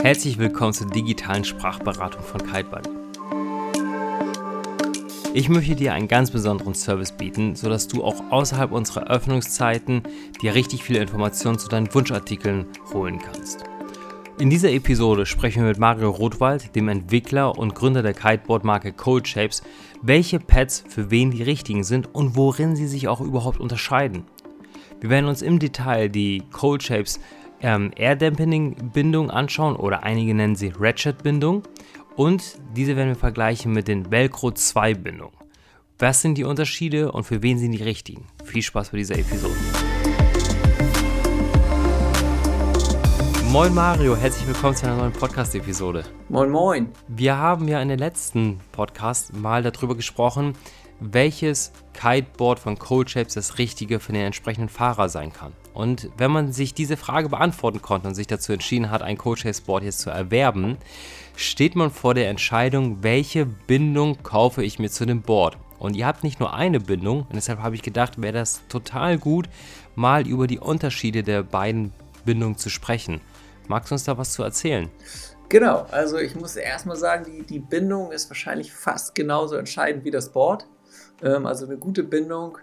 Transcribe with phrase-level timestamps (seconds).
[0.00, 2.88] Herzlich willkommen zur digitalen Sprachberatung von Kitebuddy.
[5.34, 10.02] Ich möchte dir einen ganz besonderen Service bieten, sodass du auch außerhalb unserer Öffnungszeiten
[10.40, 13.64] dir richtig viele Informationen zu deinen Wunschartikeln holen kannst.
[14.38, 19.26] In dieser Episode sprechen wir mit Mario Rothwald, dem Entwickler und Gründer der Kiteboard-Marke Cold
[19.26, 19.62] Shapes,
[20.00, 24.22] welche Pads für wen die richtigen sind und worin sie sich auch überhaupt unterscheiden.
[25.00, 27.20] Wir werden uns im Detail die Cold Shapes
[27.60, 31.62] ähm, Air Dampening Bindung anschauen oder einige nennen sie Ratchet Bindung
[32.16, 35.34] und diese werden wir vergleichen mit den Velcro 2 Bindungen.
[35.98, 38.26] Was sind die Unterschiede und für wen sind die richtigen?
[38.44, 39.56] Viel Spaß bei dieser Episode.
[43.50, 46.04] Moin Mario, herzlich willkommen zu einer neuen Podcast-Episode.
[46.28, 46.88] Moin Moin.
[47.08, 50.52] Wir haben ja in den letzten Podcast mal darüber gesprochen,
[51.00, 55.52] welches Kiteboard von Cold Shapes das richtige für den entsprechenden Fahrer sein kann.
[55.74, 59.38] Und wenn man sich diese Frage beantworten konnte und sich dazu entschieden hat, ein Cold
[59.38, 60.76] Shapes Board jetzt zu erwerben,
[61.36, 65.56] steht man vor der Entscheidung, welche Bindung kaufe ich mir zu dem Board.
[65.78, 69.18] Und ihr habt nicht nur eine Bindung, und deshalb habe ich gedacht, wäre das total
[69.18, 69.48] gut,
[69.94, 71.92] mal über die Unterschiede der beiden
[72.24, 73.20] Bindungen zu sprechen.
[73.68, 74.90] Magst du uns da was zu erzählen?
[75.48, 80.10] Genau, also ich muss erstmal sagen, die, die Bindung ist wahrscheinlich fast genauso entscheidend wie
[80.10, 80.66] das Board.
[81.22, 82.58] Ähm, also eine gute Bindung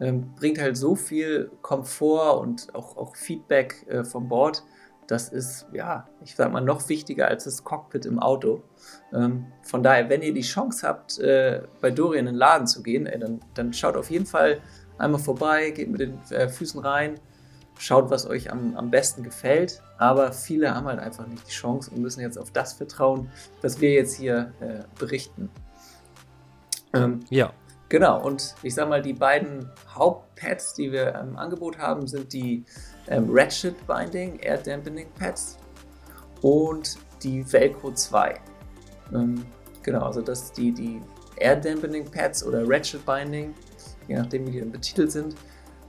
[0.00, 4.64] ähm, bringt halt so viel Komfort und auch, auch Feedback äh, vom Board.
[5.06, 8.62] Das ist, ja, ich sag mal, noch wichtiger als das Cockpit im Auto.
[9.12, 12.82] Ähm, von daher, wenn ihr die Chance habt, äh, bei Dorian in den Laden zu
[12.82, 14.60] gehen, ey, dann, dann schaut auf jeden Fall
[14.98, 17.18] einmal vorbei, geht mit den äh, Füßen rein,
[17.78, 19.82] schaut, was euch am, am besten gefällt.
[19.98, 23.28] Aber viele haben halt einfach nicht die Chance und müssen jetzt auf das vertrauen,
[23.62, 25.50] was wir jetzt hier äh, berichten.
[26.94, 27.52] Ähm, ja.
[27.90, 32.64] Genau, und ich sag mal, die beiden Hauptpads, die wir im Angebot haben, sind die
[33.08, 35.58] ähm, Ratchet Binding Air Dampening Pads
[36.40, 38.40] und die Velcro 2.
[39.12, 39.44] Ähm,
[39.82, 41.02] genau, also das die, die
[41.36, 43.54] Air Dampening Pads oder Ratchet Binding,
[44.06, 45.34] je nachdem wie die dann betitelt sind,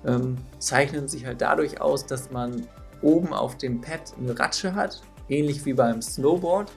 [0.03, 2.67] ähm, zeichnen sich halt dadurch aus, dass man
[3.03, 6.71] oben auf dem Pad eine Ratsche hat, ähnlich wie beim Snowboard.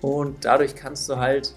[0.00, 1.56] Und dadurch kannst du halt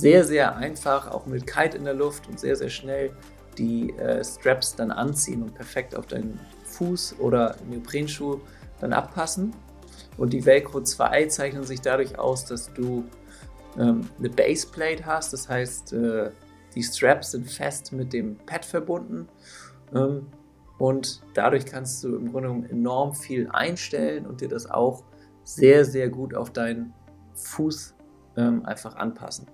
[0.00, 3.10] sehr, sehr einfach, auch mit Kite in der Luft und sehr, sehr schnell
[3.58, 8.40] die äh, Straps dann anziehen und perfekt auf deinen Fuß oder Neoprenschuh
[8.80, 9.54] dann abpassen.
[10.18, 13.04] Und die Velcro 2 zeichnen sich dadurch aus, dass du
[13.78, 16.30] ähm, eine Baseplate hast, das heißt, äh,
[16.74, 19.28] die Straps sind fest mit dem Pad verbunden
[19.94, 20.26] ähm,
[20.78, 25.04] und dadurch kannst du im Grunde genommen enorm viel einstellen und dir das auch
[25.44, 26.92] sehr, sehr gut auf deinen
[27.34, 27.94] Fuß
[28.36, 29.46] ähm, einfach anpassen.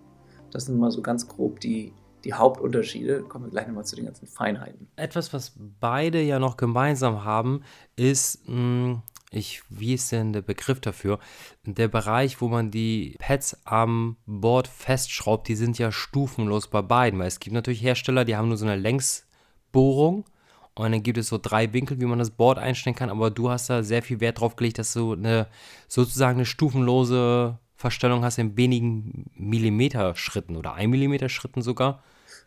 [0.53, 1.93] Das sind mal so ganz grob die,
[2.25, 3.23] die Hauptunterschiede.
[3.23, 4.89] Kommen wir gleich nochmal zu den ganzen Feinheiten.
[4.97, 7.63] Etwas, was beide ja noch gemeinsam haben,
[7.97, 9.03] ist, mh, hm,
[9.33, 11.19] ich, wie ist denn der Begriff dafür?
[11.65, 17.19] Der Bereich, wo man die Pads am Board festschraubt, die sind ja stufenlos bei beiden,
[17.19, 20.27] weil es gibt natürlich Hersteller, die haben nur so eine Längsbohrung
[20.75, 23.49] und dann gibt es so drei Winkel, wie man das Board einstellen kann, aber du
[23.51, 25.47] hast da sehr viel Wert drauf gelegt, dass du eine
[25.89, 32.03] sozusagen eine stufenlose Verstellung hast in wenigen Millimeter Schritten oder 1 Millimeter Schritten sogar.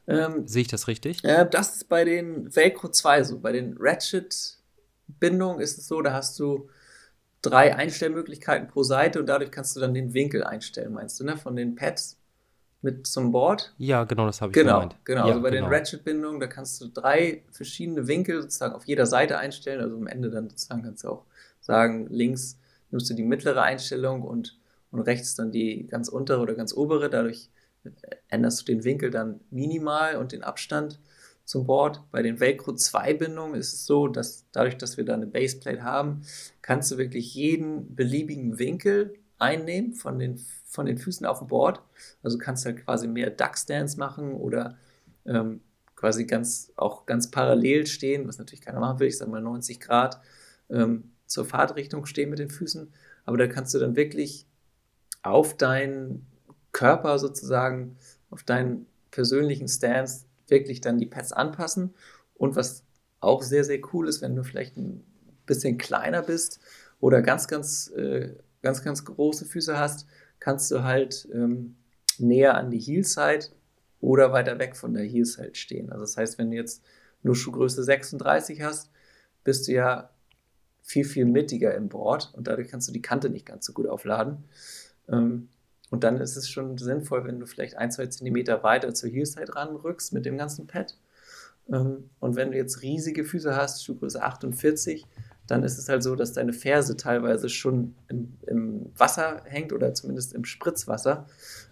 [0.08, 1.24] Ähm, Sehe ich das richtig?
[1.24, 3.40] Äh, das ist bei den Velcro 2 so.
[3.40, 6.70] Bei den Ratchet-Bindungen ist es so, da hast du
[7.42, 11.38] drei Einstellmöglichkeiten pro Seite und dadurch kannst du dann den Winkel einstellen, meinst du, ne?
[11.38, 12.18] Von den Pads
[12.82, 13.74] mit zum Board.
[13.78, 14.96] Ja, genau, das habe ich genau, gemeint.
[15.06, 15.68] Genau, ja, also bei genau.
[15.68, 19.82] den Ratchet-Bindungen, da kannst du drei verschiedene Winkel sozusagen auf jeder Seite einstellen.
[19.82, 21.26] Also am Ende dann sozusagen kannst du auch
[21.62, 22.58] sagen, links
[22.92, 24.58] nimmst du die mittlere Einstellung und
[24.96, 27.10] und rechts dann die ganz untere oder ganz obere.
[27.10, 27.50] Dadurch
[28.30, 31.00] änderst du den Winkel dann minimal und den Abstand
[31.44, 32.02] zum Board.
[32.12, 35.84] Bei den Velcro 2 Bindungen ist es so, dass dadurch, dass wir da eine Baseplate
[35.84, 36.24] haben,
[36.62, 41.82] kannst du wirklich jeden beliebigen Winkel einnehmen von den, von den Füßen auf dem Board.
[42.24, 44.78] Also kannst du halt quasi mehr Duckstands machen oder
[45.26, 45.62] ähm,
[45.96, 49.80] quasi ganz, auch ganz parallel stehen, was natürlich keiner machen will, ich sage mal 90
[49.80, 50.20] Grad
[50.70, 52.92] ähm, zur Fahrtrichtung stehen mit den Füßen.
[53.26, 54.48] Aber da kannst du dann wirklich
[55.26, 56.26] auf deinen
[56.72, 57.98] Körper sozusagen,
[58.30, 61.96] auf deinen persönlichen Stance wirklich dann die Pads anpassen.
[62.36, 62.84] Und was
[63.22, 65.04] auch sehr, sehr cool ist, wenn du vielleicht ein
[65.48, 66.60] bisschen kleiner bist
[67.00, 70.06] oder ganz, ganz, äh, ganz, ganz große Füße hast,
[70.40, 71.76] kannst du halt ähm,
[72.20, 73.48] näher an die Heelside
[74.02, 75.92] oder weiter weg von der Heelside stehen.
[75.92, 76.84] Also das heißt, wenn du jetzt
[77.24, 78.92] nur Schuhgröße 36 hast,
[79.44, 80.12] bist du ja
[80.84, 83.88] viel, viel mittiger im Board und dadurch kannst du die Kante nicht ganz so gut
[83.88, 84.44] aufladen.
[85.10, 85.50] Ähm,
[85.92, 89.56] und dann ist es schon sinnvoll, wenn du vielleicht ein, zwei Zentimeter weiter zur Heelside
[89.56, 90.98] ranrückst mit dem ganzen Pad.
[91.72, 95.06] Ähm, und wenn du jetzt riesige Füße hast, Schuhgröße 48,
[95.48, 99.94] dann ist es halt so, dass deine Ferse teilweise schon im, im Wasser hängt oder
[99.94, 101.28] zumindest im Spritzwasser.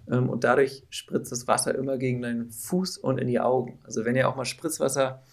[0.09, 3.79] Ähm, und dadurch spritzt das Wasser immer gegen deinen Fuß und in die Augen.
[3.83, 5.23] Also wenn ihr auch mal Spritzwasser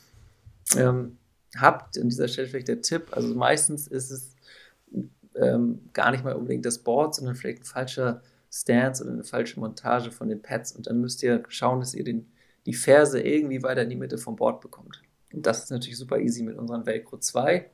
[0.76, 1.19] ähm,
[1.56, 4.37] habt, an dieser Stelle vielleicht der Tipp, also meistens ist es
[5.40, 8.22] ähm, gar nicht mal unbedingt das Board, sondern vielleicht ein falscher
[8.52, 10.72] Stance oder eine falsche Montage von den Pads.
[10.72, 12.31] Und dann müsst ihr schauen, dass ihr den,
[12.66, 15.02] die Ferse irgendwie weiter in die Mitte vom Board bekommt.
[15.32, 17.70] Und das ist natürlich super easy mit unseren Velcro 2.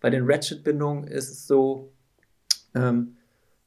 [0.00, 1.92] Bei den Ratchet-Bindungen ist es so,
[2.74, 3.16] ähm,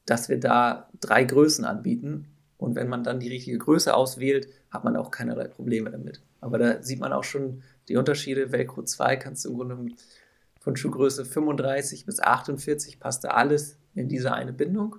[0.05, 2.27] dass wir da drei Größen anbieten.
[2.57, 6.21] Und wenn man dann die richtige Größe auswählt, hat man auch keinerlei Probleme damit.
[6.41, 8.51] Aber da sieht man auch schon die Unterschiede.
[8.51, 9.95] Velcro 2 kannst du im Grunde
[10.63, 14.95] von Schuhgröße 35 bis 48 passt da alles in diese eine Bindung.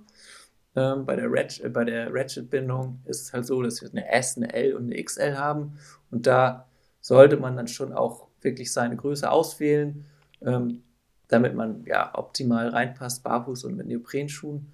[0.77, 4.07] Ähm, bei der, Ratchet, äh, bei der Ratchet-Bindung ist es halt so, dass wir eine
[4.13, 5.79] S, eine L und eine XL haben.
[6.11, 6.69] Und da
[7.01, 10.05] sollte man dann schon auch wirklich seine Größe auswählen,
[10.43, 10.83] ähm,
[11.29, 14.71] damit man ja optimal reinpasst, barfuß und mit Neoprenschuhen.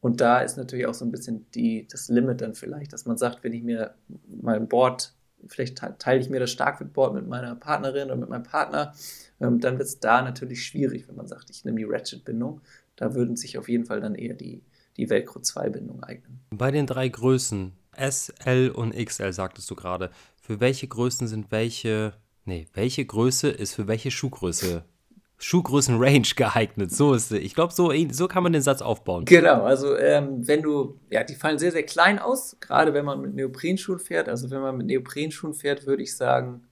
[0.00, 3.16] Und da ist natürlich auch so ein bisschen die, das Limit dann vielleicht, dass man
[3.16, 3.94] sagt, wenn ich mir
[4.26, 5.15] mein Board,
[5.46, 8.94] vielleicht teile ich mir das Starkfit-Board mit meiner Partnerin oder mit meinem Partner,
[9.40, 12.60] ähm, dann wird es da natürlich schwierig, wenn man sagt, ich nehme die Ratchet-Bindung.
[12.96, 14.62] Da würden sich auf jeden Fall dann eher die,
[14.96, 16.40] die Velcro 2-Bindung eignen.
[16.50, 20.10] Bei den drei Größen, S, L und XL, sagtest du gerade,
[20.40, 24.84] für welche Größen sind welche, nee, welche Größe ist für welche Schuhgröße
[25.38, 26.90] Schuhgrößen-Range geeignet.
[26.92, 27.38] So ist es.
[27.40, 29.26] Ich glaube, so, so kann man den Satz aufbauen.
[29.26, 33.20] Genau, also ähm, wenn du, ja, die fallen sehr, sehr klein aus, gerade wenn man
[33.20, 34.28] mit Neoprenschuhen fährt.
[34.28, 36.66] Also wenn man mit Neoprenschuhen fährt, würde ich sagen,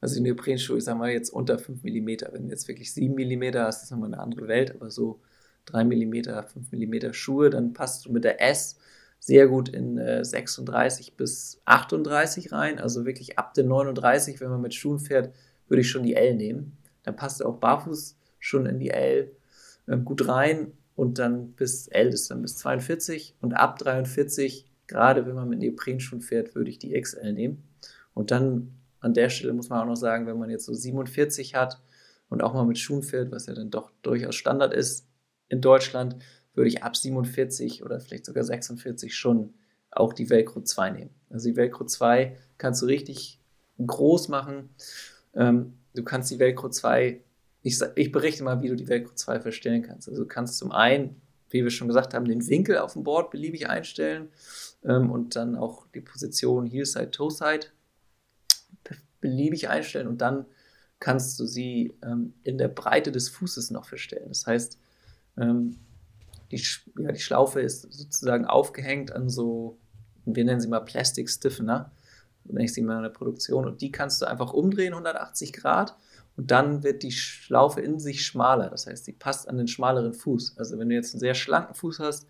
[0.00, 2.06] also die Neoprenschuhe, ich sage mal jetzt unter 5 mm.
[2.32, 5.20] Wenn du jetzt wirklich 7 mm hast, ist nochmal eine andere Welt, aber so
[5.66, 8.76] 3 mm, 5 mm Schuhe, dann passt du mit der S
[9.18, 12.78] sehr gut in äh, 36 bis 38 rein.
[12.78, 15.32] Also wirklich ab den 39, wenn man mit Schuhen fährt,
[15.68, 16.76] würde ich schon die L nehmen.
[17.04, 19.30] Dann passt auch barfuß schon in die L
[19.86, 25.26] äh, gut rein und dann bis L ist dann bis 42 und ab 43, gerade
[25.26, 27.62] wenn man mit Neoprenschuhen fährt, würde ich die XL nehmen.
[28.12, 31.54] Und dann an der Stelle muss man auch noch sagen, wenn man jetzt so 47
[31.54, 31.80] hat
[32.28, 35.06] und auch mal mit Schuhen fährt, was ja dann doch durchaus Standard ist
[35.48, 36.16] in Deutschland,
[36.54, 39.54] würde ich ab 47 oder vielleicht sogar 46 schon
[39.90, 41.10] auch die Velcro 2 nehmen.
[41.30, 43.40] Also die Velcro 2 kannst du richtig
[43.84, 44.70] groß machen.
[45.34, 47.20] Ähm, du kannst die Velcro 2,
[47.62, 50.08] ich, ich berichte mal, wie du die Velcro 2 verstellen kannst.
[50.08, 51.20] Also du kannst zum einen,
[51.50, 54.28] wie wir schon gesagt haben, den Winkel auf dem Board beliebig einstellen
[54.84, 57.68] ähm, und dann auch die Position Heelside, Toeside
[59.24, 60.44] beliebig einstellen und dann
[61.00, 64.28] kannst du sie ähm, in der Breite des Fußes noch verstellen.
[64.28, 64.78] Das heißt,
[65.38, 65.78] ähm,
[66.50, 66.62] die,
[66.98, 69.78] ja, die Schlaufe ist sozusagen aufgehängt an so,
[70.26, 71.90] wir nennen sie mal Plastic Stiffener,
[72.66, 75.96] sie mal in der Produktion, und die kannst du einfach umdrehen 180 Grad
[76.36, 78.70] und dann wird die Schlaufe in sich schmaler.
[78.70, 80.58] Das heißt, sie passt an den schmaleren Fuß.
[80.58, 82.26] Also wenn du jetzt einen sehr schlanken Fuß hast,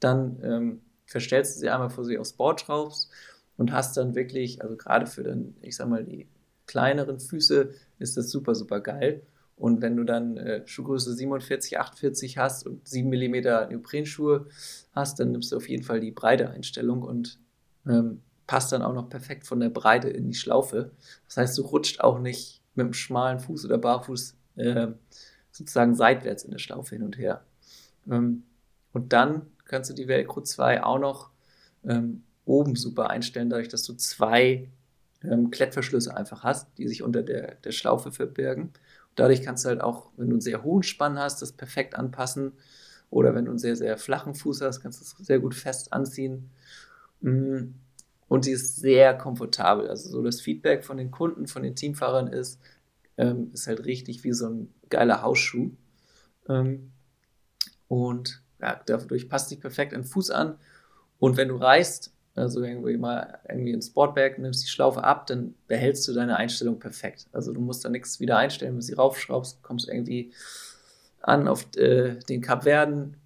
[0.00, 3.10] dann ähm, verstellst du sie einmal vor sie aufs Board schraubst
[3.56, 6.28] und hast dann wirklich, also gerade für dann, ich sag mal, die
[6.66, 9.22] kleineren Füße ist das super, super geil.
[9.56, 14.46] Und wenn du dann äh, Schuhgröße 47, 48 hast und 7 mm Neoprenschuhe
[14.92, 17.38] hast, dann nimmst du auf jeden Fall die breite Einstellung und
[17.86, 20.90] ähm, passt dann auch noch perfekt von der Breite in die Schlaufe.
[21.26, 24.88] Das heißt, du rutscht auch nicht mit einem schmalen Fuß oder Barfuß äh,
[25.50, 27.44] sozusagen seitwärts in der Schlaufe hin und her.
[28.10, 28.42] Ähm,
[28.92, 31.30] und dann kannst du die Velcro 2 auch noch
[31.84, 34.68] ähm, oben super einstellen, dadurch, dass du zwei
[35.22, 38.72] ähm, Klettverschlüsse einfach hast, die sich unter der, der Schlaufe verbirgen.
[39.14, 42.52] Dadurch kannst du halt auch, wenn du einen sehr hohen Spann hast, das perfekt anpassen.
[43.10, 45.92] Oder wenn du einen sehr, sehr flachen Fuß hast, kannst du es sehr gut fest
[45.92, 46.50] anziehen.
[47.20, 47.74] Mm.
[48.28, 49.88] Und die ist sehr komfortabel.
[49.88, 52.60] Also so das Feedback von den Kunden, von den Teamfahrern ist,
[53.16, 55.70] ähm, ist halt richtig wie so ein geiler Hausschuh.
[56.48, 56.92] Ähm,
[57.88, 60.58] und ja, dadurch passt sich perfekt an den Fuß an.
[61.18, 65.54] Und wenn du reist, also irgendwie mal irgendwie ins Sportbag, nimmst die Schlaufe ab, dann
[65.68, 67.28] behältst du deine Einstellung perfekt.
[67.32, 70.32] Also du musst da nichts wieder einstellen, wenn du sie raufschraubst, kommst irgendwie
[71.20, 73.16] an auf äh, den Kapverden,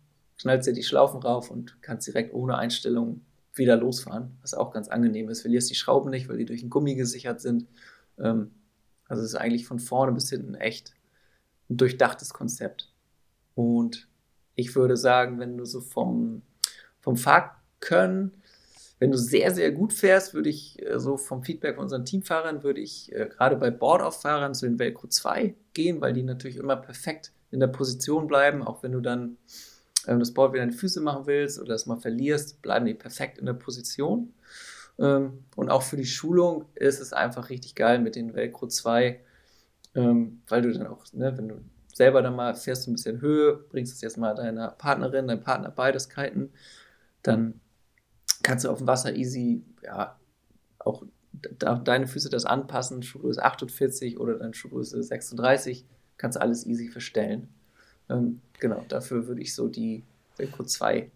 [0.41, 3.23] knallst dir die Schlaufen rauf und kannst direkt ohne Einstellung
[3.59, 5.43] wieder losfahren, was auch ganz angenehm ist.
[5.43, 7.67] Verlierst die Schrauben nicht, weil die durch ein Gummi gesichert sind.
[8.19, 8.53] Ähm,
[9.09, 10.95] also es ist eigentlich von vorne bis hinten echt
[11.69, 12.93] ein durchdachtes Konzept.
[13.55, 14.09] Und
[14.55, 16.43] ich würde sagen, wenn du so vom,
[17.01, 18.33] vom Fahrkönnen
[18.99, 22.63] wenn du sehr, sehr gut fährst, würde ich äh, so vom Feedback von unseren Teamfahrern,
[22.63, 26.77] würde ich äh, gerade bei Board-Off-Fahrern zu den Velcro 2 gehen, weil die natürlich immer
[26.77, 29.39] perfekt in der Position bleiben, auch wenn du dann
[30.09, 32.95] ähm, das Board wieder in die Füße machen willst oder das mal verlierst, bleiben die
[32.95, 34.33] perfekt in der Position.
[34.99, 39.21] Ähm, und auch für die Schulung ist es einfach richtig geil mit den Velcro 2,
[39.95, 41.61] ähm, weil du dann auch, ne, wenn du
[41.95, 45.43] selber dann mal fährst du ein bisschen Höhe, bringst es jetzt mal deiner Partnerin, deinem
[45.43, 46.53] Partner beides kiten,
[47.23, 47.61] dann
[48.43, 50.19] kannst du auf dem Wasser easy, ja,
[50.79, 51.05] auch
[51.59, 55.85] deine Füße das anpassen, Schuhgröße 48 oder dann Schuhgröße 36,
[56.17, 57.49] kannst du alles easy verstellen.
[58.11, 60.03] Ähm, genau, dafür würde ich so die
[60.37, 61.11] Velcro 2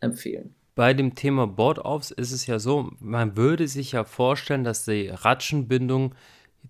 [0.00, 0.54] empfehlen.
[0.74, 5.08] Bei dem Thema Board-Offs ist es ja so, man würde sich ja vorstellen, dass die
[5.08, 6.14] Ratschenbindung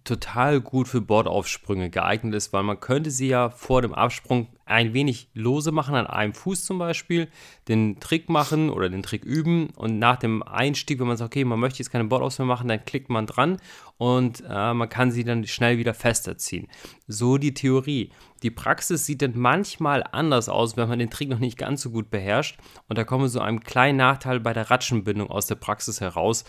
[0.03, 4.93] total gut für Bordaufsprünge geeignet ist, weil man könnte sie ja vor dem Absprung ein
[4.95, 7.29] wenig lose machen, an einem Fuß zum Beispiel,
[7.69, 11.45] den Trick machen oder den Trick üben und nach dem Einstieg, wenn man sagt, okay,
[11.45, 13.59] man möchte jetzt keine Bordaufs mehr machen, dann klickt man dran
[13.99, 16.69] und äh, man kann sie dann schnell wieder fester ziehen.
[17.07, 18.11] So die Theorie.
[18.43, 21.91] Die Praxis sieht dann manchmal anders aus, wenn man den Trick noch nicht ganz so
[21.91, 22.59] gut beherrscht
[22.89, 26.45] und da kommen wir so einem kleinen Nachteil bei der Ratschenbindung aus der Praxis heraus,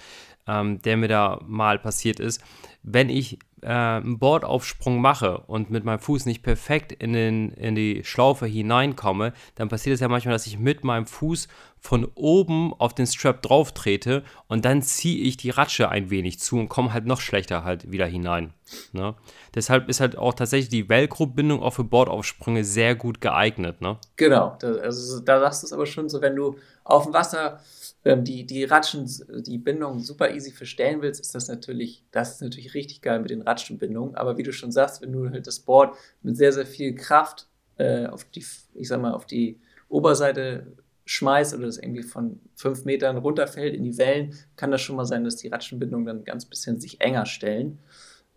[0.48, 2.42] ähm, der mir da mal passiert ist
[2.88, 7.74] wenn ich äh, einen Bordaufsprung mache und mit meinem Fuß nicht perfekt in, den, in
[7.74, 11.48] die Schlaufe hineinkomme, dann passiert es ja manchmal, dass ich mit meinem Fuß
[11.80, 16.40] von oben auf den Strap drauf trete und dann ziehe ich die Ratsche ein wenig
[16.40, 18.54] zu und komme halt noch schlechter halt wieder hinein.
[18.92, 19.16] Ne?
[19.56, 23.82] Deshalb ist halt auch tatsächlich die Velcro-Bindung auch für Bordaufsprünge sehr gut geeignet.
[23.82, 23.98] Ne?
[24.16, 27.60] Genau, da, also da sagst du es aber schon so, wenn du auf dem Wasser
[28.06, 29.10] die, die Ratschen,
[29.46, 33.32] die Bindung super easy verstellen willst, ist das natürlich, das ist natürlich richtig geil mit
[33.32, 34.16] den Ratschenbindungen.
[34.16, 37.48] Aber wie du schon sagst, wenn du halt das Board mit sehr, sehr viel Kraft
[37.78, 38.46] äh, auf die,
[38.76, 39.60] ich sag mal, auf die
[39.90, 40.68] Oberseite
[41.06, 45.06] schmeißt oder das irgendwie von fünf Metern runterfällt in die Wellen, kann das schon mal
[45.06, 47.80] sein, dass die Ratschenbindungen dann ganz bisschen sich enger stellen.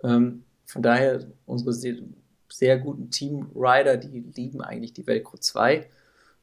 [0.03, 1.97] Ähm, von daher, unsere sehr,
[2.51, 5.89] sehr guten Team-Rider, die lieben eigentlich die Velcro 2.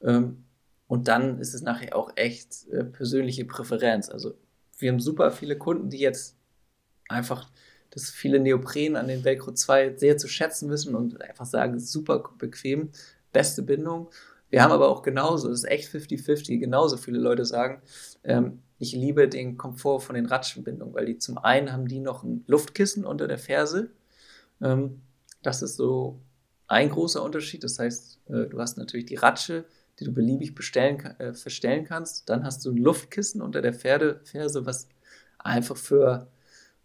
[0.03, 0.43] Ähm,
[0.87, 4.09] und dann ist es nachher auch echt äh, persönliche Präferenz.
[4.09, 4.35] Also
[4.77, 6.37] wir haben super viele Kunden, die jetzt
[7.09, 7.49] einfach
[7.89, 12.23] das viele Neopren an den Velcro 2 sehr zu schätzen wissen und einfach sagen, super
[12.37, 12.89] bequem,
[13.31, 14.09] beste Bindung.
[14.49, 17.81] Wir haben aber auch genauso, das ist echt 50-50, genauso viele Leute sagen,
[18.23, 22.23] ähm, ich liebe den Komfort von den Ratschenbindungen, weil die zum einen haben die noch
[22.23, 23.91] ein Luftkissen unter der Ferse.
[24.61, 25.01] Ähm,
[25.41, 26.19] das ist so
[26.67, 27.63] ein großer Unterschied.
[27.63, 29.65] Das heißt, äh, du hast natürlich die Ratsche,
[29.99, 32.29] die du beliebig bestellen, äh, verstellen kannst.
[32.29, 34.89] Dann hast du ein Luftkissen unter der Pferde, Ferse, was
[35.39, 36.27] einfach für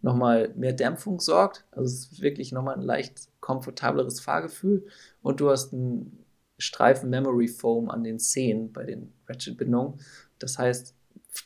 [0.01, 1.65] nochmal mehr Dämpfung sorgt.
[1.71, 4.85] Also es ist wirklich nochmal ein leicht komfortableres Fahrgefühl.
[5.21, 6.25] Und du hast einen
[6.57, 9.99] Streifen Memory Foam an den Zehen bei den Ratchet-Bindungen.
[10.39, 10.95] Das heißt,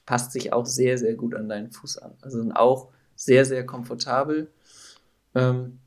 [0.06, 2.14] passt sich auch sehr, sehr gut an deinen Fuß an.
[2.22, 4.52] Also sind auch sehr, sehr komfortabel.
[5.34, 5.80] Ähm,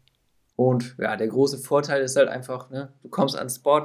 [0.57, 3.83] und ja, der große Vorteil ist halt einfach, ne, du kommst an Spot,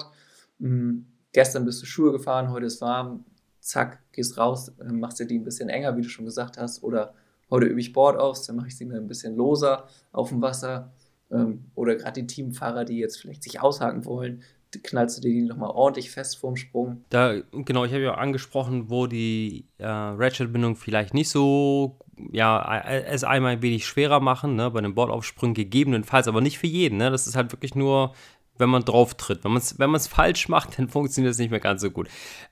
[0.59, 3.25] mh, hm, gestern bist du Schuhe gefahren, heute ist warm,
[3.59, 7.13] zack, gehst raus, machst dir die ein bisschen enger, wie du schon gesagt hast, oder
[7.49, 10.41] heute übe ich Board aus, dann mache ich sie mir ein bisschen loser auf dem
[10.41, 10.93] Wasser.
[11.31, 14.43] Ähm, oder gerade die Teamfahrer, die jetzt vielleicht sich aushaken wollen,
[14.81, 17.03] knallst du dir die nochmal ordentlich fest vorm Sprung.
[17.09, 21.99] Da, genau, ich habe ja angesprochen, wo die äh, Ratchet-Bindung vielleicht nicht so,
[22.31, 26.67] ja, es einmal ein wenig schwerer machen, ne, bei den Bordaufsprüngen gegebenenfalls, aber nicht für
[26.67, 28.13] jeden, ne, das ist halt wirklich nur
[28.57, 29.43] wenn man drauf tritt.
[29.43, 32.07] Wenn man es wenn falsch macht, dann funktioniert es nicht mehr ganz so gut.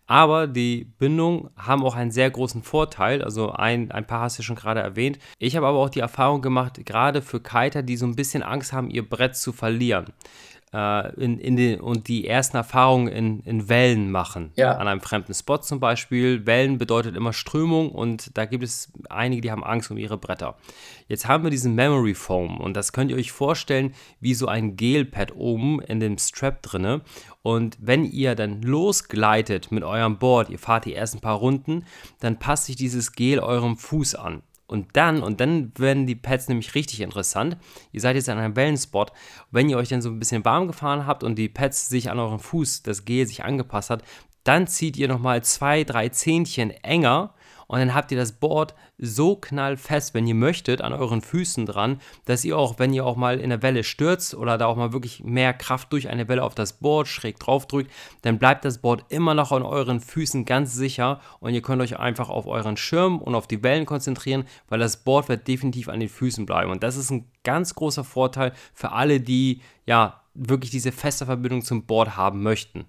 [0.08, 3.24] Aber die Bindungen haben auch einen sehr großen Vorteil.
[3.24, 5.20] Also ein, ein paar hast du schon gerade erwähnt.
[5.38, 8.74] Ich habe aber auch die Erfahrung gemacht, gerade für Kiter, die so ein bisschen Angst
[8.74, 10.06] haben, ihr Brett zu verlieren
[10.74, 14.52] äh, in, in den, und die ersten Erfahrungen in, in Wellen machen.
[14.56, 14.78] Ja.
[14.78, 16.46] An einem fremden Spot zum Beispiel.
[16.46, 20.56] Wellen bedeutet immer Strömung und da gibt es einige, die haben Angst um ihre Bretter.
[21.08, 24.76] Jetzt haben wir diesen Memory Foam und das könnt ihr euch vorstellen wie so ein
[24.78, 27.02] Gelpad oben in dem Strap drinne.
[27.44, 31.86] Und wenn ihr dann losgleitet mit eurem Board, ihr fahrt die ersten paar Runden,
[32.20, 34.44] dann passt sich dieses Gel eurem Fuß an.
[34.72, 37.58] Und dann, und dann werden die Pads nämlich richtig interessant.
[37.92, 39.12] Ihr seid jetzt an einem Wellenspot.
[39.52, 42.20] Wenn ihr euch dann so ein bisschen warm gefahren habt und die Pads sich an
[42.20, 44.02] euren Fuß, das Gel sich angepasst hat,
[44.46, 47.34] dann zieht ihr nochmal zwei, drei Zähnchen enger
[47.72, 52.02] und dann habt ihr das Board so knallfest, wenn ihr möchtet, an euren Füßen dran,
[52.26, 54.92] dass ihr auch, wenn ihr auch mal in der Welle stürzt oder da auch mal
[54.92, 57.90] wirklich mehr Kraft durch eine Welle auf das Board schräg drauf drückt,
[58.24, 61.98] dann bleibt das Board immer noch an euren Füßen ganz sicher und ihr könnt euch
[61.98, 66.02] einfach auf euren Schirm und auf die Wellen konzentrieren, weil das Board wird definitiv an
[66.02, 66.72] den Füßen bleiben.
[66.72, 71.62] Und das ist ein ganz großer Vorteil für alle, die ja wirklich diese feste Verbindung
[71.62, 72.84] zum Board haben möchten.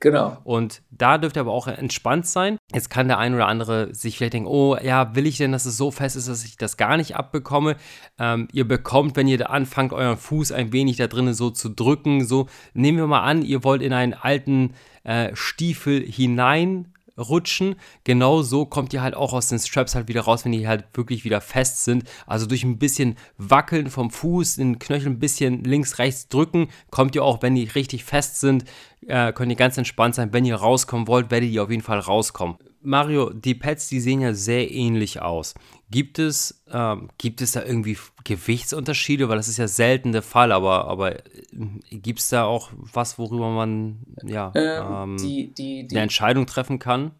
[0.00, 0.36] Genau.
[0.44, 2.58] Und da dürft ihr aber auch entspannt sein.
[2.72, 5.64] Jetzt kann der ein oder andere sich vielleicht denken, oh ja, will ich denn, dass
[5.64, 7.76] es so fest ist, dass ich das gar nicht abbekomme?
[8.18, 11.70] Ähm, ihr bekommt, wenn ihr da anfangt, euren Fuß ein wenig da drinnen so zu
[11.70, 14.74] drücken, so nehmen wir mal an, ihr wollt in einen alten
[15.04, 17.76] äh, Stiefel hinein reinrutschen.
[18.04, 21.24] Genauso kommt ihr halt auch aus den Straps halt wieder raus, wenn die halt wirklich
[21.24, 22.04] wieder fest sind.
[22.26, 27.14] Also durch ein bisschen Wackeln vom Fuß, den Knöchel ein bisschen links, rechts drücken, kommt
[27.14, 28.64] ihr auch, wenn die richtig fest sind,
[29.06, 30.32] äh, könnt ihr ganz entspannt sein.
[30.32, 32.56] Wenn ihr rauskommen wollt, werdet ihr auf jeden Fall rauskommen.
[32.86, 35.54] Mario, die Pads, die sehen ja sehr ähnlich aus.
[35.90, 39.28] Gibt es, ähm, gibt es da irgendwie Gewichtsunterschiede?
[39.28, 41.22] Weil das ist ja selten der Fall, aber, aber äh,
[41.90, 46.46] gibt es da auch was, worüber man ja, ähm, ähm, die, die, die, eine Entscheidung
[46.46, 47.10] treffen kann?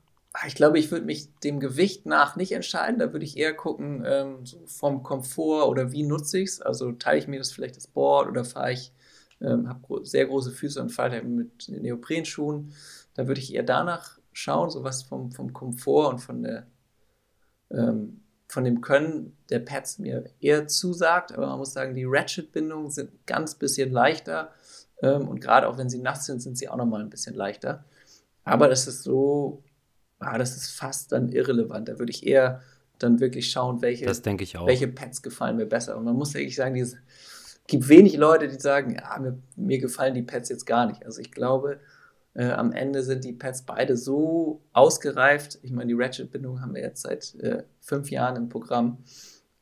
[0.46, 3.00] Ich glaube, ich würde mich dem Gewicht nach nicht entscheiden.
[3.00, 6.62] Da würde ich eher gucken, ähm, vom Komfort oder wie nutze ich es.
[6.62, 8.92] Also teile ich mir das vielleicht das Board oder fahre ich,
[9.40, 12.72] ähm, habe sehr große Füße und fahre mit Neoprenschuhen.
[13.14, 16.66] Da würde ich eher danach schauen, so was vom, vom Komfort und von der
[17.70, 22.90] ähm, von dem Können der Pads mir eher zusagt, aber man muss sagen, die Ratchet-Bindungen
[22.90, 24.52] sind ganz bisschen leichter
[25.02, 27.84] ähm, und gerade auch wenn sie nass sind, sind sie auch nochmal ein bisschen leichter.
[28.44, 29.64] Aber das ist so,
[30.20, 31.88] ah, das ist fast dann irrelevant.
[31.88, 32.62] Da würde ich eher
[32.98, 35.96] dann wirklich schauen, welche, welche Pads gefallen mir besser.
[35.96, 36.96] Und man muss wirklich sagen, es
[37.66, 41.04] gibt wenig Leute, die sagen, ja, mir, mir gefallen die Pads jetzt gar nicht.
[41.04, 41.80] Also ich glaube,
[42.36, 45.58] äh, am Ende sind die Pads beide so ausgereift.
[45.62, 48.98] Ich meine, die Ratchet-Bindung haben wir jetzt seit äh, fünf Jahren im Programm.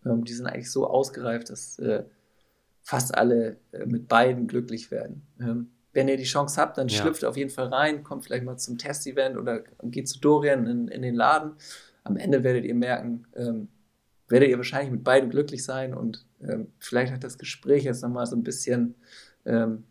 [0.05, 2.03] Ähm, die sind eigentlich so ausgereift, dass äh,
[2.83, 5.23] fast alle äh, mit beiden glücklich werden.
[5.41, 7.01] Ähm, wenn ihr die Chance habt, dann ja.
[7.01, 10.89] schlüpft auf jeden Fall rein, kommt vielleicht mal zum Test-Event oder geht zu Dorian in,
[10.89, 11.53] in, den Laden.
[12.03, 13.69] Am Ende werdet ihr merken, ähm,
[14.27, 18.27] werdet ihr wahrscheinlich mit beiden glücklich sein und ähm, vielleicht hat das Gespräch jetzt nochmal
[18.27, 18.97] so ein bisschen
[19.47, 19.85] ähm,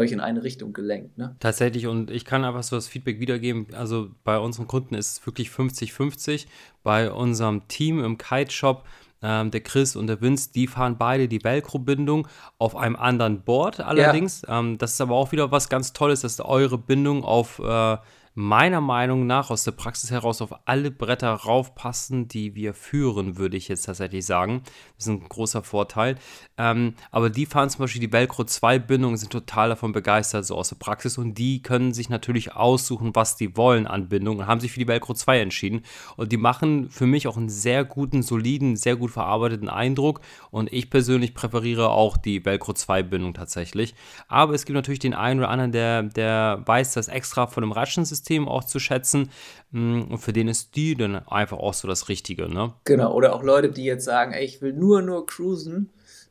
[0.00, 1.18] euch in eine Richtung gelenkt.
[1.18, 1.36] Ne?
[1.38, 3.66] Tatsächlich, und ich kann einfach so das Feedback wiedergeben.
[3.72, 6.46] Also bei unseren Kunden ist es wirklich 50-50.
[6.82, 8.84] Bei unserem Team im Kite-Shop,
[9.22, 12.26] ähm, der Chris und der Vince, die fahren beide die Velcro-Bindung
[12.58, 14.42] auf einem anderen Board allerdings.
[14.42, 14.58] Ja.
[14.58, 17.96] Ähm, das ist aber auch wieder was ganz Tolles, dass eure Bindung auf äh,
[18.40, 23.56] meiner Meinung nach aus der Praxis heraus auf alle Bretter raufpassen, die wir führen, würde
[23.56, 24.62] ich jetzt tatsächlich sagen.
[24.96, 26.16] Das ist ein großer Vorteil.
[26.56, 30.56] Ähm, aber die fahren zum Beispiel die Velcro 2 Bindung, sind total davon begeistert, so
[30.56, 31.18] aus der Praxis.
[31.18, 34.80] Und die können sich natürlich aussuchen, was die wollen an Bindung und haben sich für
[34.80, 35.82] die Velcro 2 entschieden.
[36.16, 40.22] Und die machen für mich auch einen sehr guten, soliden, sehr gut verarbeiteten Eindruck.
[40.50, 43.94] Und ich persönlich präferiere auch die Velcro 2 Bindung tatsächlich.
[44.28, 47.72] Aber es gibt natürlich den einen oder anderen, der, der weiß das extra von dem
[47.72, 49.30] Ratschensystem System auch zu schätzen.
[49.72, 52.48] Mm, und für den ist die dann einfach auch so das Richtige.
[52.48, 52.72] Ne?
[52.84, 55.90] Genau, oder auch Leute, die jetzt sagen, ey, ich will nur, nur cruisen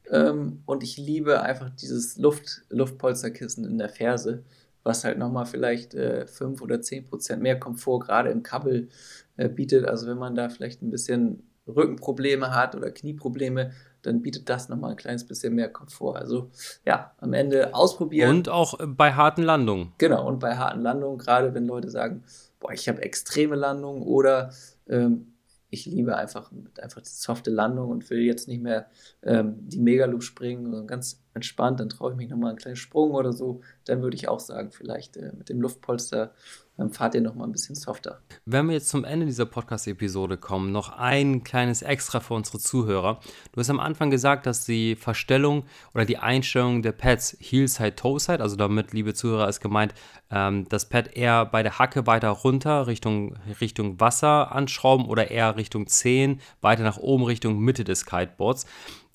[0.09, 4.43] ähm, und ich liebe einfach dieses Luft, Luftpolsterkissen in der Ferse,
[4.83, 8.88] was halt nochmal vielleicht äh, 5 oder 10 Prozent mehr Komfort gerade im Kabel
[9.35, 9.85] äh, bietet.
[9.85, 14.91] Also wenn man da vielleicht ein bisschen Rückenprobleme hat oder Knieprobleme, dann bietet das nochmal
[14.91, 16.17] ein kleines bisschen mehr Komfort.
[16.17, 16.51] Also
[16.85, 18.29] ja, am Ende ausprobieren.
[18.29, 19.93] Und auch bei harten Landungen.
[19.97, 22.23] Genau, und bei harten Landungen, gerade wenn Leute sagen,
[22.59, 24.51] boah, ich habe extreme Landungen oder
[24.88, 25.33] ähm,
[25.71, 28.88] ich liebe einfach, einfach die softe Landung und will jetzt nicht mehr
[29.23, 33.12] ähm, die Megaloop springen, sondern ganz entspannt, dann traue ich mich nochmal einen kleinen Sprung
[33.12, 36.33] oder so, dann würde ich auch sagen, vielleicht äh, mit dem Luftpolster
[36.79, 38.21] dann fahrt ihr nochmal ein bisschen softer.
[38.45, 43.19] Wenn wir jetzt zum Ende dieser Podcast-Episode kommen, noch ein kleines Extra für unsere Zuhörer.
[43.51, 48.41] Du hast am Anfang gesagt, dass die Verstellung oder die Einstellung der Pads Heel-Side, Toe-Side,
[48.41, 49.93] also damit, liebe Zuhörer, ist gemeint,
[50.31, 55.57] ähm, das Pad eher bei der Hacke weiter runter Richtung, Richtung Wasser anschrauben oder eher
[55.57, 58.65] Richtung Zehen, weiter nach oben Richtung Mitte des Kiteboards.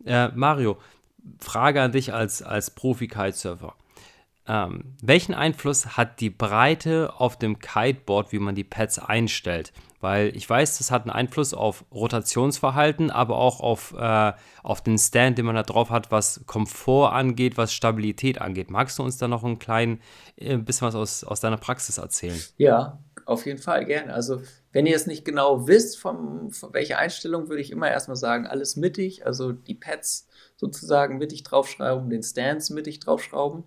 [0.04, 0.76] Äh, Mario,
[1.38, 3.74] Frage an dich als, als Profi-Kitesurfer.
[4.46, 9.72] Ähm, welchen Einfluss hat die Breite auf dem Kiteboard, wie man die Pads einstellt?
[10.00, 14.98] Weil ich weiß, das hat einen Einfluss auf Rotationsverhalten, aber auch auf, äh, auf den
[14.98, 18.70] Stand, den man da drauf hat, was Komfort angeht, was Stabilität angeht.
[18.70, 20.02] Magst du uns da noch ein klein
[20.36, 22.38] äh, bisschen was aus, aus deiner Praxis erzählen?
[22.58, 24.12] Ja, auf jeden Fall gerne.
[24.12, 28.16] Also, wenn ihr es nicht genau wisst, vom, von welcher Einstellung, würde ich immer erstmal
[28.16, 33.64] sagen, alles mittig, also die Pads sozusagen mittig draufschrauben, den Stance mittig draufschrauben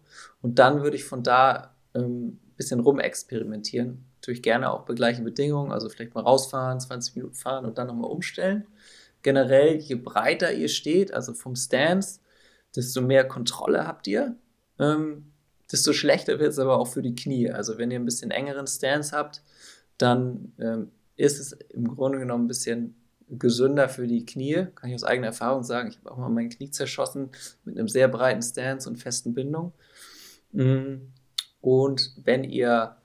[0.47, 4.05] und dann würde ich von da ein ähm, bisschen rumexperimentieren.
[4.15, 7.87] Natürlich gerne auch bei gleichen Bedingungen, also vielleicht mal rausfahren, 20 Minuten fahren und dann
[7.87, 8.65] nochmal umstellen.
[9.23, 12.21] Generell, je breiter ihr steht, also vom Stance,
[12.73, 14.37] desto mehr Kontrolle habt ihr,
[14.79, 15.33] ähm,
[15.69, 17.51] desto schlechter wird es aber auch für die Knie.
[17.51, 19.43] Also wenn ihr ein bisschen engeren Stance habt,
[19.97, 22.95] dann ähm, ist es im Grunde genommen ein bisschen
[23.27, 25.89] gesünder für die Knie, kann ich aus eigener Erfahrung sagen.
[25.89, 27.31] Ich habe auch mal mein Knie zerschossen
[27.65, 29.73] mit einem sehr breiten Stance und festen Bindung.
[30.51, 31.13] Mm.
[31.61, 32.97] Und wenn ihr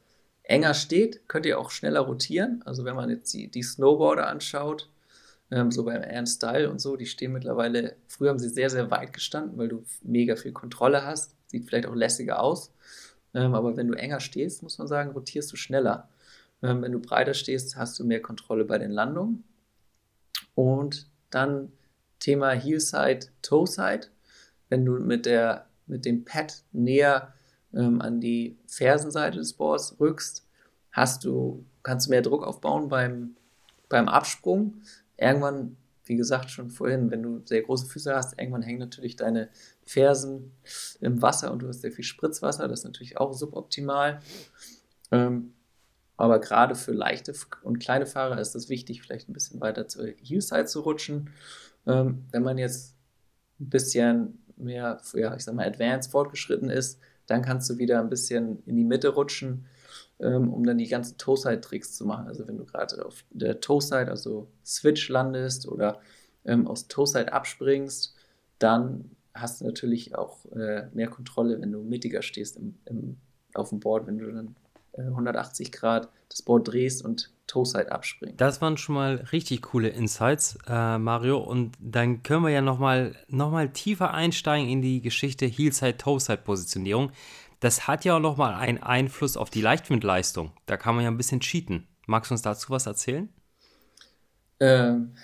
[0.43, 2.63] enger steht, könnt ihr auch schneller rotieren.
[2.65, 4.91] Also wenn man jetzt die, die Snowboarder anschaut,
[5.51, 8.91] ähm, so beim Air Style und so, die stehen mittlerweile, früher haben sie sehr, sehr
[8.91, 11.37] weit gestanden, weil du mega viel Kontrolle hast.
[11.47, 12.73] Sieht vielleicht auch lässiger aus.
[13.35, 16.09] Ähm, aber wenn du enger stehst, muss man sagen, rotierst du schneller.
[16.63, 19.45] Ähm, wenn du breiter stehst, hast du mehr Kontrolle bei den Landungen.
[20.55, 21.73] Und dann
[22.19, 24.09] Thema Heelside, Toeside.
[24.69, 27.35] Wenn du mit, der, mit dem Pad näher
[27.75, 30.47] ähm, an die Fersenseite des Boards rückst,
[30.91, 33.37] hast du, kannst du mehr Druck aufbauen beim,
[33.89, 34.83] beim Absprung.
[35.17, 39.49] Irgendwann, wie gesagt, schon vorhin, wenn du sehr große Füße hast, irgendwann hängen natürlich deine
[39.85, 40.53] Fersen
[41.01, 42.69] im Wasser und du hast sehr viel Spritzwasser.
[42.69, 44.21] Das ist natürlich auch suboptimal.
[45.11, 45.55] Ähm,
[46.17, 50.07] aber gerade für leichte und kleine Fahrer ist es wichtig, vielleicht ein bisschen weiter zur
[50.07, 51.31] Heelside zu rutschen.
[51.87, 52.95] Ähm, wenn man jetzt
[53.61, 58.11] ein bisschen mehr, ja, ich sag mal, advanced fortgeschritten ist, dann kannst du wieder ein
[58.11, 59.67] bisschen in die Mitte rutschen,
[60.21, 62.27] ähm, um dann die ganzen Toe-Side-Tricks zu machen.
[62.27, 66.01] Also wenn du gerade auf der Toe-Side, also Switch landest oder
[66.45, 68.15] ähm, aus Toe-Side abspringst,
[68.59, 73.17] dann hast du natürlich auch äh, mehr Kontrolle, wenn du mittiger stehst im, im,
[73.55, 74.55] auf dem Board, wenn du dann
[74.97, 78.41] 180 äh, Grad das Board drehst und Toe-Side abspringst.
[78.41, 81.39] Das waren schon mal richtig coole Insights, äh, Mario.
[81.39, 87.13] Und dann können wir ja nochmal noch mal tiefer einsteigen in die Geschichte Heel-Side, Toe-Side-Positionierung.
[87.61, 90.53] Das hat ja auch nochmal einen Einfluss auf die Leichtwindleistung.
[90.67, 91.87] Da kann man ja ein bisschen cheaten.
[92.07, 93.29] Magst du uns dazu was erzählen?
[94.59, 95.15] Ähm,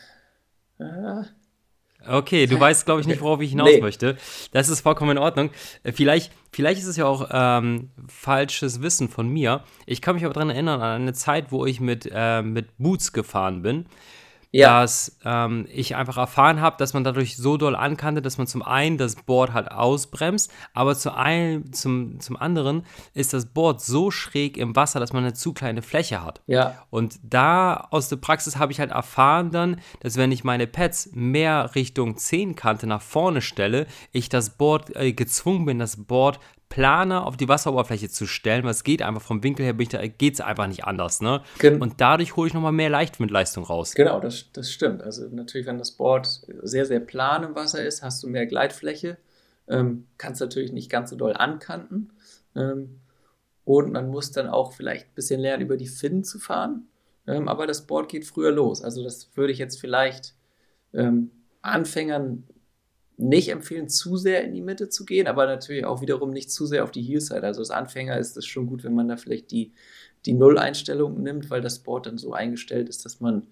[0.79, 1.23] äh,
[2.07, 3.81] Okay, du weißt, glaube ich, nicht, worauf ich hinaus nee.
[3.81, 4.17] möchte.
[4.53, 5.51] Das ist vollkommen in Ordnung.
[5.83, 9.65] Äh, vielleicht, vielleicht ist es ja auch ähm, falsches Wissen von mir.
[9.85, 13.13] Ich kann mich aber daran erinnern, an eine Zeit, wo ich mit, äh, mit Boots
[13.13, 13.87] gefahren bin
[14.51, 14.81] ja.
[14.81, 18.63] dass ähm, ich einfach erfahren habe, dass man dadurch so doll ankannte, dass man zum
[18.63, 22.85] einen das Board halt ausbremst, aber zu ein, zum, zum anderen
[23.15, 26.41] ist das Board so schräg im Wasser, dass man eine zu kleine Fläche hat.
[26.47, 26.83] Ja.
[26.91, 31.11] Und da aus der Praxis habe ich halt erfahren dann, dass wenn ich meine Pads
[31.13, 37.27] mehr Richtung Zehenkante nach vorne stelle, ich das Board äh, gezwungen bin, das Board Planer
[37.27, 40.67] auf die Wasseroberfläche zu stellen, weil es geht einfach vom Winkel her, geht es einfach
[40.67, 41.21] nicht anders.
[41.21, 41.43] Ne?
[41.59, 43.95] Gen und dadurch hole ich nochmal mehr Leichtwindleistung raus.
[43.95, 45.03] Genau, das, das stimmt.
[45.03, 46.27] Also natürlich, wenn das Board
[46.63, 49.17] sehr, sehr plan im Wasser ist, hast du mehr Gleitfläche,
[49.69, 52.13] ähm, kannst natürlich nicht ganz so doll ankanten.
[52.55, 53.01] Ähm,
[53.65, 56.89] und man muss dann auch vielleicht ein bisschen lernen, über die Finnen zu fahren.
[57.27, 58.83] Ähm, aber das Board geht früher los.
[58.83, 60.35] Also das würde ich jetzt vielleicht
[60.95, 61.31] ähm,
[61.63, 62.45] Anfängern
[63.19, 66.67] nicht empfehlen, zu sehr in die Mitte zu gehen, aber natürlich auch wiederum nicht zu
[66.67, 67.43] sehr auf die Heelside.
[67.43, 69.73] Also als Anfänger ist es schon gut, wenn man da vielleicht die,
[70.25, 73.49] die Null-Einstellung nimmt, weil das Board dann so eingestellt ist, dass man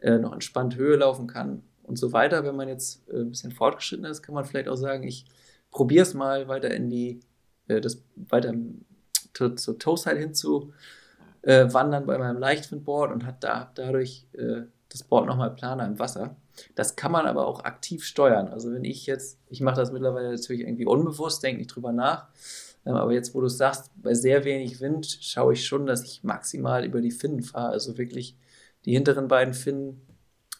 [0.00, 2.44] äh, noch entspannt Höhe laufen kann und so weiter.
[2.44, 5.26] Wenn man jetzt äh, ein bisschen fortgeschritten ist, kann man vielleicht auch sagen, ich
[5.70, 7.20] probiere es mal weiter in die,
[7.68, 8.52] äh, das weiter
[9.32, 10.72] zur, zur Toe-Side hin zu
[11.42, 16.00] äh, wandern bei meinem Leichtwindboard und hat da dadurch äh, das Board nochmal planer im
[16.00, 16.36] Wasser.
[16.74, 18.48] Das kann man aber auch aktiv steuern.
[18.48, 22.28] Also wenn ich jetzt, ich mache das mittlerweile natürlich irgendwie unbewusst, denke nicht drüber nach.
[22.86, 26.22] Ähm, aber jetzt, wo du sagst, bei sehr wenig Wind schaue ich schon, dass ich
[26.22, 27.72] maximal über die Finnen fahre.
[27.72, 28.36] Also wirklich
[28.84, 30.00] die hinteren beiden Finnen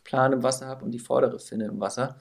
[0.05, 2.17] plan im Wasser habe und die vordere Finne im Wasser.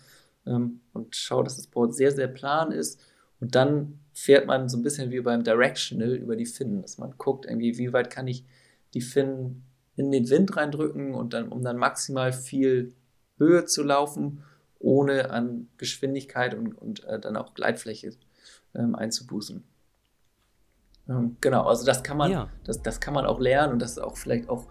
[0.45, 2.99] Ähm, und schaue, dass das Board sehr, sehr plan ist.
[3.39, 7.15] Und dann fährt man so ein bisschen wie beim Directional über die Finnen, dass man
[7.17, 8.45] guckt, irgendwie, wie weit kann ich
[8.93, 12.93] die Finnen in den Wind reindrücken und dann, um dann maximal viel
[13.37, 14.43] Höhe zu laufen,
[14.79, 18.11] ohne an Geschwindigkeit und, und äh, dann auch Gleitfläche
[18.75, 19.63] ähm, einzubußen.
[21.09, 22.49] Ähm, genau, also das kann man, ja.
[22.63, 24.67] das, das kann man auch lernen und das ist auch vielleicht auch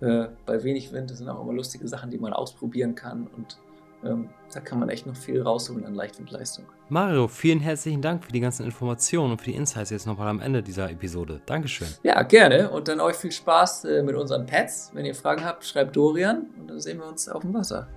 [0.00, 3.58] äh, bei wenig Wind, das sind auch immer lustige Sachen, die man ausprobieren kann und
[4.04, 6.66] ähm, da kann man echt noch viel rausholen an Leichtwindleistung.
[6.88, 10.40] Mario, vielen herzlichen Dank für die ganzen Informationen und für die Insights jetzt nochmal am
[10.40, 11.40] Ende dieser Episode.
[11.46, 11.88] Dankeschön.
[12.02, 12.70] Ja, gerne.
[12.70, 14.90] Und dann euch viel Spaß äh, mit unseren Pets.
[14.92, 17.88] Wenn ihr Fragen habt, schreibt Dorian und dann sehen wir uns auf dem Wasser.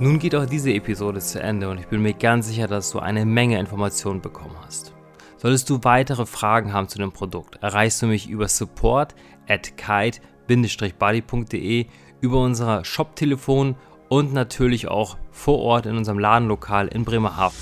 [0.00, 2.98] Nun geht auch diese Episode zu Ende und ich bin mir ganz sicher, dass du
[2.98, 4.92] eine Menge Informationen bekommen hast.
[5.36, 9.14] Solltest du weitere Fragen haben zu dem Produkt, erreichst du mich über support
[9.48, 11.86] at kite-buddy.de,
[12.20, 13.76] über unser Shop-Telefon
[14.08, 17.56] und natürlich auch vor Ort in unserem Ladenlokal in Bremerhaven.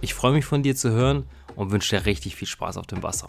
[0.00, 3.02] Ich freue mich von dir zu hören und wünsche dir richtig viel Spaß auf dem
[3.02, 3.26] Wasser.